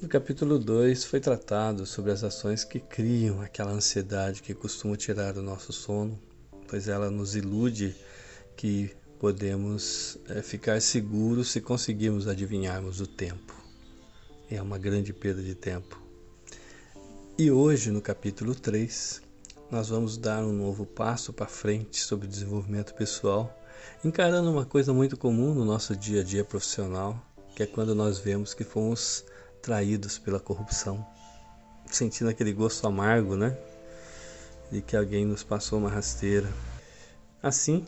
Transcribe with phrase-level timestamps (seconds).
[0.00, 5.36] No capítulo 2 foi tratado sobre as ações que criam aquela ansiedade que costuma tirar
[5.36, 6.18] o nosso sono,
[6.66, 7.94] pois ela nos ilude
[8.56, 13.54] que podemos é, ficar seguros se conseguirmos adivinharmos o tempo.
[14.50, 16.02] É uma grande perda de tempo.
[17.36, 19.20] E hoje, no capítulo 3,
[19.70, 23.54] nós vamos dar um novo passo para frente sobre desenvolvimento pessoal,
[24.02, 27.22] encarando uma coisa muito comum no nosso dia a dia profissional,
[27.54, 29.26] que é quando nós vemos que fomos
[29.62, 31.04] traídos pela corrupção,
[31.86, 33.56] sentindo aquele gosto amargo, né?
[34.70, 36.48] De que alguém nos passou uma rasteira.
[37.42, 37.84] Assim,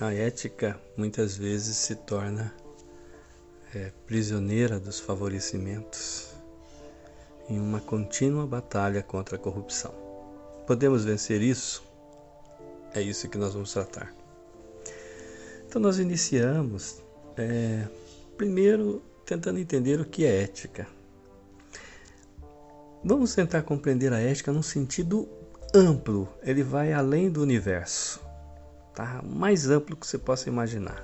[0.00, 2.54] a ética muitas vezes se torna
[3.74, 6.28] é, prisioneira dos favorecimentos
[7.48, 9.92] em uma contínua batalha contra a corrupção.
[10.66, 11.82] Podemos vencer isso?
[12.94, 14.14] É isso que nós vamos tratar.
[15.66, 17.02] Então, nós iniciamos
[17.36, 17.88] é,
[18.36, 20.86] primeiro tentando entender o que é ética.
[23.02, 25.26] Vamos tentar compreender a ética num sentido
[25.74, 28.20] amplo, ele vai além do universo,
[28.94, 29.22] tá?
[29.24, 31.02] mais amplo que você possa imaginar.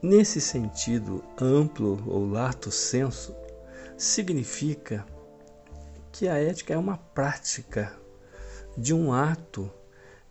[0.00, 3.34] Nesse sentido amplo ou lato senso,
[3.96, 5.04] significa
[6.12, 7.98] que a ética é uma prática
[8.76, 9.68] de um ato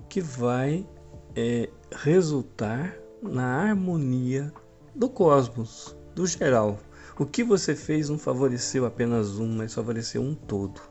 [0.08, 0.88] que vai
[1.36, 4.53] é, resultar na harmonia
[4.96, 6.80] do cosmos, do geral.
[7.20, 10.82] O que você fez não favoreceu apenas um, mas favoreceu um todo.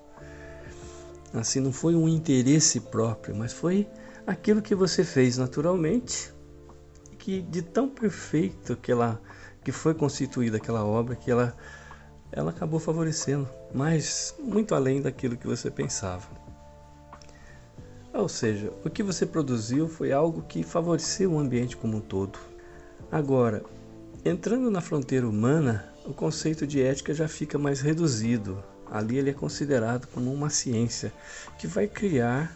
[1.35, 3.89] Assim, não foi um interesse próprio, mas foi
[4.25, 6.33] aquilo que você fez naturalmente,
[7.19, 9.21] que de tão perfeito que ela
[9.65, 11.57] que foi constituída aquela obra que ela
[12.31, 16.29] ela acabou favorecendo, mas muito além daquilo que você pensava.
[18.15, 22.39] Ou seja, o que você produziu foi algo que favoreceu o ambiente como um todo.
[23.11, 23.63] Agora,
[24.27, 28.61] Entrando na fronteira humana, o conceito de ética já fica mais reduzido.
[28.91, 31.13] Ali ele é considerado como uma ciência
[31.57, 32.53] que vai criar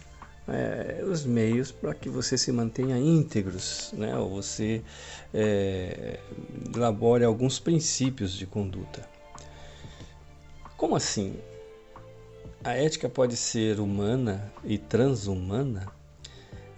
[0.48, 4.16] é, os meios para que você se mantenha íntegros, né?
[4.16, 4.82] ou você
[5.32, 6.18] é,
[6.74, 9.08] elabore alguns princípios de conduta.
[10.76, 11.36] Como assim?
[12.64, 15.86] A ética pode ser humana e transhumana?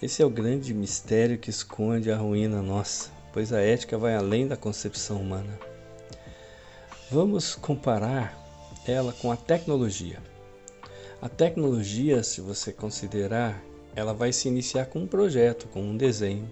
[0.02, 4.46] Esse é o grande mistério que esconde a ruína nossa pois a ética vai além
[4.46, 5.58] da concepção humana.
[7.10, 8.38] Vamos comparar
[8.86, 10.18] ela com a tecnologia.
[11.20, 13.62] A tecnologia, se você considerar,
[13.94, 16.48] ela vai se iniciar com um projeto, com um desenho.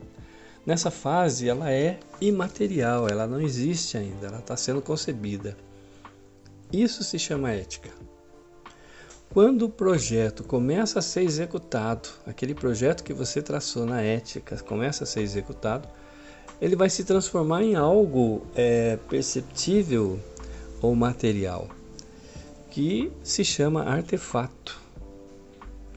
[0.64, 5.56] Nessa fase, ela é imaterial, ela não existe ainda, ela está sendo concebida.
[6.72, 7.90] Isso se chama ética.
[9.32, 15.04] Quando o projeto começa a ser executado, aquele projeto que você traçou na ética começa
[15.04, 15.88] a ser executado,
[16.60, 20.20] ele vai se transformar em algo é, perceptível
[20.82, 21.68] ou material,
[22.70, 24.78] que se chama artefato,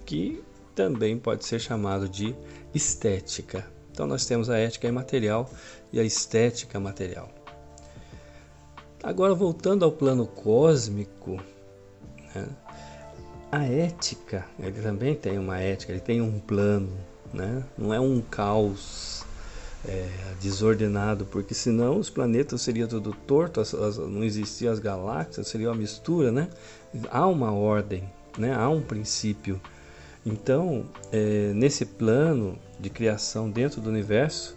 [0.05, 0.41] que
[0.73, 2.35] também pode ser chamado de
[2.73, 3.65] estética.
[3.91, 5.49] Então nós temos a ética imaterial
[5.91, 7.29] e a estética material.
[9.03, 11.39] Agora voltando ao plano cósmico,
[12.33, 12.47] né,
[13.51, 16.91] a ética, ele também tem uma ética, ele tem um plano,
[17.31, 17.63] né?
[17.77, 19.23] não é um caos
[19.87, 20.07] é,
[20.41, 25.69] desordenado, porque senão os planetas seriam tudo torto, as, as, não existiam as galáxias, seria
[25.69, 26.49] uma mistura, né?
[27.09, 28.03] Há uma ordem,
[28.37, 28.53] né?
[28.53, 29.59] Há um princípio.
[30.25, 34.55] Então, é, nesse plano de criação dentro do universo,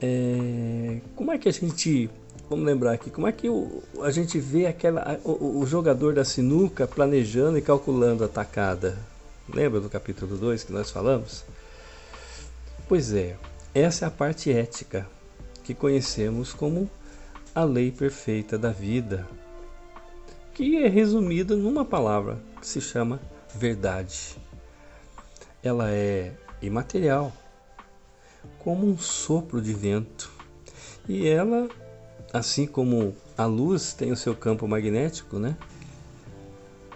[0.00, 2.08] é, como é que a gente,
[2.48, 6.24] vamos lembrar aqui, como é que o, a gente vê aquela, o, o jogador da
[6.24, 8.96] sinuca planejando e calculando a tacada?
[9.52, 11.44] Lembra do capítulo 2 que nós falamos?
[12.88, 13.36] Pois é,
[13.78, 15.06] essa é a parte ética,
[15.62, 16.90] que conhecemos como
[17.54, 19.28] a lei perfeita da vida,
[20.54, 23.20] que é resumida numa palavra que se chama
[23.54, 24.34] verdade.
[25.62, 26.32] Ela é
[26.62, 27.30] imaterial,
[28.60, 30.32] como um sopro de vento,
[31.06, 31.68] e ela,
[32.32, 35.54] assim como a luz tem o seu campo magnético, né?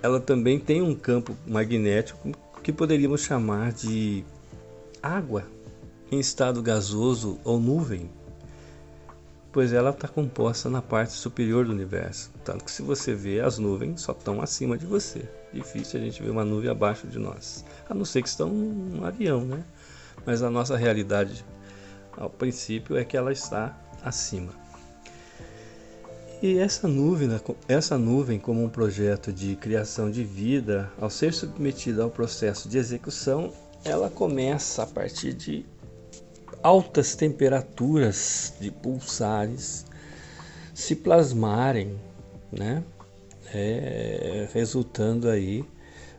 [0.03, 2.31] Ela também tem um campo magnético
[2.63, 4.25] que poderíamos chamar de
[5.03, 5.45] água
[6.11, 8.11] em estado gasoso ou nuvem,
[9.53, 12.31] pois ela está composta na parte superior do universo.
[12.45, 15.29] Tanto que se você vê as nuvens só estão acima de você.
[15.53, 19.05] Difícil a gente ver uma nuvem abaixo de nós, a não ser que estão num
[19.05, 19.65] avião, né?
[20.25, 21.45] Mas a nossa realidade,
[22.17, 24.53] ao princípio, é que ela está acima.
[26.43, 27.29] E essa nuvem,
[27.69, 32.79] essa nuvem, como um projeto de criação de vida, ao ser submetida ao processo de
[32.79, 33.53] execução,
[33.85, 35.67] ela começa a partir de
[36.63, 39.87] altas temperaturas de pulsares
[40.75, 41.99] se plasmarem
[42.53, 42.83] né?
[43.53, 45.65] É, resultando aí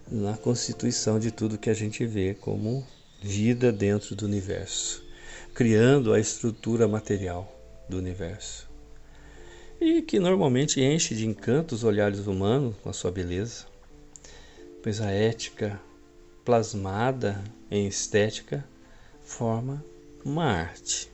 [0.10, 2.86] na constituição de tudo que a gente vê como
[3.22, 5.04] vida dentro do universo,
[5.54, 7.54] criando a estrutura material
[7.88, 8.70] do universo.
[9.80, 13.66] E que normalmente enche de encanto os olhares humanos com a sua beleza,
[14.84, 15.80] pois a ética
[16.44, 18.66] plasmada em estética
[19.24, 19.84] forma
[20.23, 21.12] uma arte.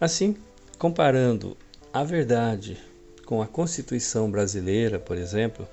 [0.00, 0.36] Assim,
[0.78, 1.56] comparando
[1.92, 2.76] a verdade
[3.24, 5.66] com a Constituição brasileira, por exemplo,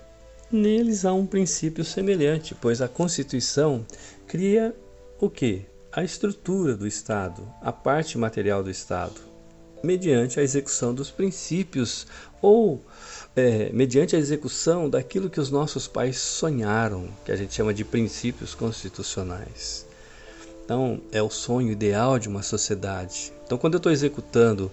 [0.52, 3.86] neles há um princípio semelhante, pois a Constituição
[4.28, 4.76] cria
[5.20, 5.66] o que?
[5.92, 9.20] A estrutura do Estado, a parte material do Estado,
[9.84, 12.06] mediante a execução dos princípios
[12.42, 12.82] ou
[13.36, 17.84] é, mediante a execução daquilo que os nossos pais sonharam, que a gente chama de
[17.84, 19.89] princípios constitucionais.
[20.70, 23.34] Então, é o sonho ideal de uma sociedade.
[23.44, 24.72] Então, quando eu estou executando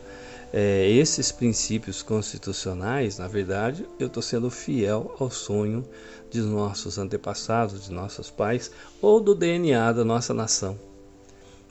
[0.52, 5.88] é, esses princípios constitucionais, na verdade, eu estou sendo fiel ao sonho
[6.30, 8.70] de nossos antepassados, de nossos pais,
[9.00, 10.78] ou do DNA da nossa nação.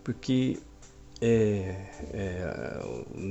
[0.04, 0.58] Porque
[1.22, 1.76] é,
[2.12, 2.84] é,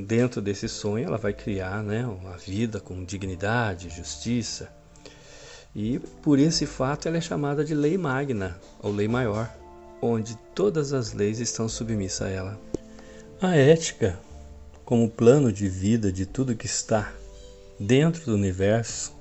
[0.06, 4.72] dentro desse sonho ela vai criar né, uma vida com dignidade, justiça.
[5.74, 9.52] E por esse fato ela é chamada de lei magna, ou lei maior,
[10.06, 12.60] onde todas as leis estão submissas a ela.
[13.40, 14.18] A ética,
[14.84, 17.12] como plano de vida de tudo que está
[17.78, 19.12] dentro do universo,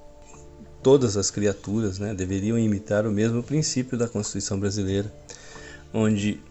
[0.81, 5.12] todas as criaturas né, deveriam imitar o mesmo princípio da Constituição brasileira,
[5.94, 6.41] onde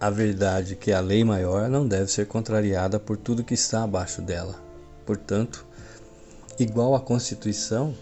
[0.00, 3.82] a verdade que é a lei maior não deve ser contrariada por tudo que está
[3.82, 4.54] abaixo dela.
[5.04, 5.66] Portanto,
[6.58, 7.94] igual à Constituição,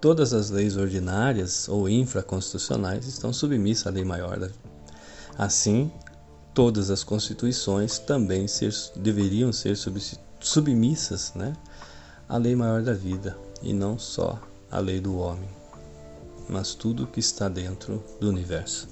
[0.00, 4.50] todas as leis ordinárias ou infraconstitucionais estão submissas à lei maior.
[5.36, 5.90] Assim,
[6.54, 9.76] todas as constituições também ser, deveriam ser
[10.40, 11.54] submissas né,
[12.28, 14.40] à lei maior da vida, e não só
[14.70, 15.48] à lei do homem,
[16.48, 18.88] mas tudo que está dentro do universo.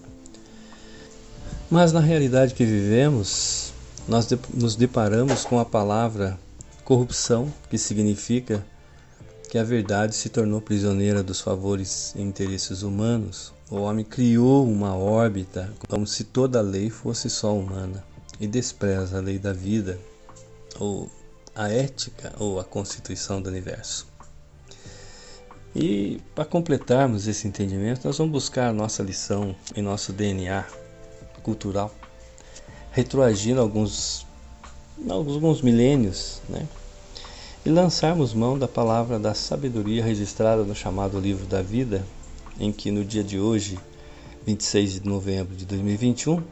[1.70, 3.72] Mas na realidade que vivemos,
[4.08, 6.38] nós nos deparamos com a palavra
[6.84, 8.64] corrupção, que significa
[9.48, 13.52] que a verdade se tornou prisioneira dos favores e interesses humanos.
[13.70, 18.02] O homem criou uma órbita como se toda lei fosse só humana
[18.40, 19.96] e despreza a lei da vida,
[20.80, 21.08] ou
[21.54, 24.08] a ética, ou a constituição do universo.
[25.72, 30.64] E para completarmos esse entendimento, nós vamos buscar a nossa lição em nosso DNA,
[31.40, 31.94] cultural,
[32.90, 34.26] retroagindo alguns,
[35.08, 36.66] alguns milênios, né?
[37.64, 42.04] e lançarmos mão da palavra da sabedoria registrada no chamado Livro da Vida,
[42.60, 43.78] em que no dia de hoje,
[44.46, 46.42] 26 de novembro de 2021,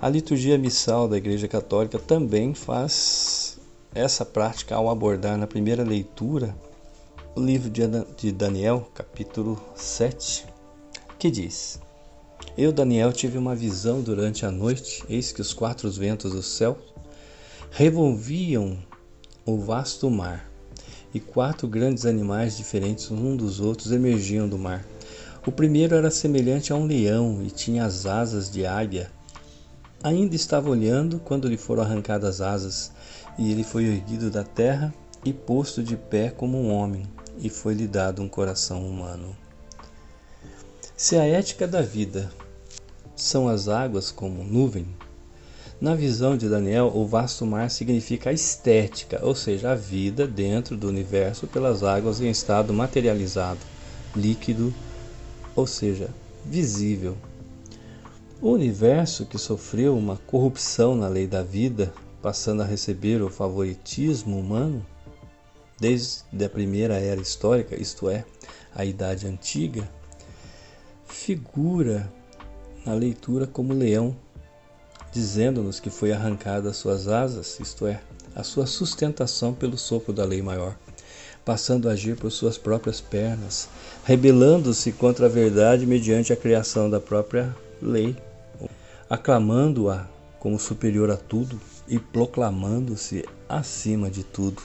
[0.00, 3.58] a liturgia missal da Igreja Católica também faz
[3.94, 6.56] essa prática ao abordar na primeira leitura
[7.34, 7.70] o livro
[8.16, 10.46] de Daniel, capítulo 7,
[11.18, 11.80] que diz:
[12.56, 16.76] eu, Daniel, tive uma visão durante a noite, eis que os quatro ventos do céu
[17.70, 18.76] revolviam
[19.46, 20.50] o vasto mar,
[21.14, 24.84] e quatro grandes animais diferentes um dos outros emergiam do mar.
[25.46, 29.10] O primeiro era semelhante a um leão e tinha as asas de águia.
[30.02, 32.92] Ainda estava olhando quando lhe foram arrancadas as asas,
[33.38, 34.92] e ele foi erguido da terra
[35.24, 37.06] e posto de pé como um homem,
[37.38, 39.36] e foi-lhe dado um coração humano.
[40.96, 42.30] Se a ética da vida
[43.14, 44.86] são as águas como nuvem.
[45.80, 50.76] Na visão de Daniel, o vasto mar significa a estética, ou seja, a vida dentro
[50.76, 53.60] do universo pelas águas em estado materializado,
[54.14, 54.74] líquido,
[55.58, 56.08] ou seja,
[56.44, 57.16] visível.
[58.40, 64.38] O universo que sofreu uma corrupção na lei da vida, passando a receber o favoritismo
[64.38, 64.86] humano,
[65.80, 68.24] desde a primeira era histórica, isto é,
[68.72, 69.90] a Idade Antiga,
[71.08, 72.08] figura
[72.86, 74.14] na leitura como leão,
[75.10, 78.00] dizendo-nos que foi arrancada as suas asas, isto é,
[78.32, 80.76] a sua sustentação pelo sopro da lei maior,
[81.48, 83.70] passando a agir por suas próprias pernas,
[84.04, 88.14] rebelando-se contra a verdade mediante a criação da própria lei,
[89.08, 90.06] aclamando-a
[90.38, 94.60] como superior a tudo e proclamando-se acima de tudo.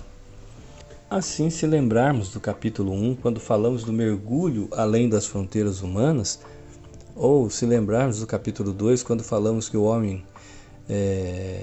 [1.10, 6.42] Assim, se lembrarmos do capítulo 1, quando falamos do mergulho além das fronteiras humanas,
[7.16, 10.22] ou se lembrarmos do capítulo 2, quando falamos que o homem
[10.90, 11.62] é,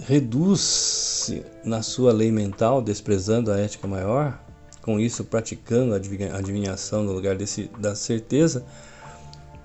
[0.00, 1.32] reduz
[1.64, 4.40] na sua lei mental, desprezando a ética maior,
[4.82, 8.64] com isso praticando a adivinhação no lugar desse, da certeza,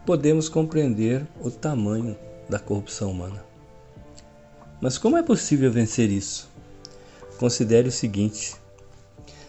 [0.06, 2.18] podemos compreender o tamanho
[2.50, 3.44] da corrupção humana.
[4.82, 6.50] Mas como é possível vencer isso?
[7.38, 8.56] Considere o seguinte: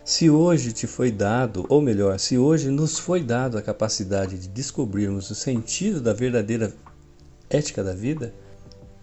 [0.04, 4.48] Se hoje te foi dado, ou melhor, se hoje nos foi dado a capacidade de
[4.48, 6.72] descobrirmos o sentido da verdadeira
[7.50, 8.32] ética da vida,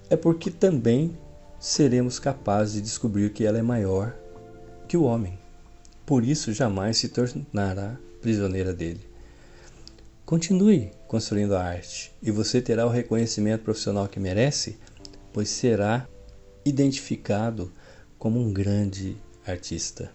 [0.10, 1.18] é porque também
[1.62, 4.16] seremos capazes de descobrir que ela é maior
[4.88, 5.38] que o homem.
[6.04, 9.08] Por isso, jamais se tornará prisioneira dele.
[10.26, 14.80] Continue construindo a arte e você terá o reconhecimento profissional que merece,
[15.32, 16.08] pois será
[16.66, 17.72] identificado
[18.18, 19.16] como um grande
[19.46, 20.12] artista.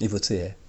[0.00, 0.61] E você é.